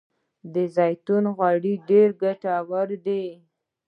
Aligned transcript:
د 0.53 0.55
زیتون 0.75 1.25
غوړي 1.35 1.73
ډیر 1.89 2.07
ګټور 2.21 2.89
دي. 3.05 3.25